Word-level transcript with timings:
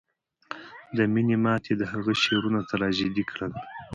د 0.95 0.97
مینې 1.13 1.37
ماتې 1.43 1.73
د 1.77 1.83
هغه 1.93 2.13
شعرونه 2.23 2.59
تراژیدي 2.71 3.23
کړل 3.31 3.51